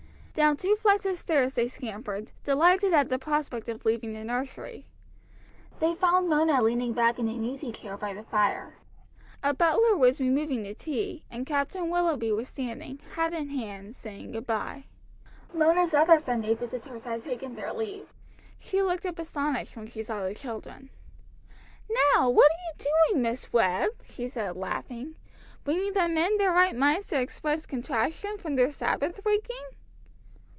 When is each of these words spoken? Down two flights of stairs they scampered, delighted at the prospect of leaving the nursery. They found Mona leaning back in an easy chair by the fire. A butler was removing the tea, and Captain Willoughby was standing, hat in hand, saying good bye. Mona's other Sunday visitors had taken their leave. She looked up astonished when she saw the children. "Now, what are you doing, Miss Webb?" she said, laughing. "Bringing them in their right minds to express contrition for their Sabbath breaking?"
Down 0.33 0.55
two 0.55 0.77
flights 0.77 1.05
of 1.05 1.17
stairs 1.17 1.55
they 1.55 1.67
scampered, 1.67 2.31
delighted 2.45 2.93
at 2.93 3.09
the 3.09 3.19
prospect 3.19 3.67
of 3.67 3.83
leaving 3.83 4.13
the 4.13 4.23
nursery. 4.23 4.85
They 5.81 5.93
found 5.93 6.29
Mona 6.29 6.61
leaning 6.63 6.93
back 6.93 7.19
in 7.19 7.27
an 7.27 7.43
easy 7.43 7.73
chair 7.73 7.97
by 7.97 8.13
the 8.13 8.23
fire. 8.23 8.75
A 9.43 9.53
butler 9.53 9.97
was 9.97 10.21
removing 10.21 10.63
the 10.63 10.73
tea, 10.73 11.25
and 11.29 11.45
Captain 11.45 11.89
Willoughby 11.89 12.31
was 12.31 12.47
standing, 12.47 12.99
hat 13.15 13.33
in 13.33 13.49
hand, 13.49 13.93
saying 13.93 14.31
good 14.31 14.47
bye. 14.47 14.85
Mona's 15.53 15.93
other 15.93 16.17
Sunday 16.17 16.55
visitors 16.55 17.03
had 17.03 17.25
taken 17.25 17.53
their 17.55 17.73
leave. 17.73 18.07
She 18.57 18.81
looked 18.81 19.05
up 19.05 19.19
astonished 19.19 19.75
when 19.75 19.87
she 19.89 20.01
saw 20.01 20.23
the 20.25 20.33
children. 20.33 20.89
"Now, 22.15 22.29
what 22.29 22.49
are 22.49 22.77
you 22.79 22.87
doing, 23.11 23.21
Miss 23.21 23.51
Webb?" 23.51 23.91
she 24.09 24.29
said, 24.29 24.55
laughing. 24.55 25.15
"Bringing 25.65 25.91
them 25.91 26.17
in 26.17 26.37
their 26.37 26.53
right 26.53 26.75
minds 26.75 27.07
to 27.07 27.19
express 27.19 27.65
contrition 27.65 28.37
for 28.37 28.55
their 28.55 28.71
Sabbath 28.71 29.21
breaking?" 29.21 29.59